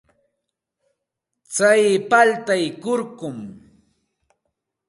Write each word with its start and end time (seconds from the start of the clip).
Tsay 1.53 1.85
paltay 2.09 2.65
kurkum. 2.83 3.37